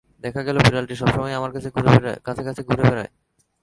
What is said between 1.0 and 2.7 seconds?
সব সময়েই আমার কাছে কাছে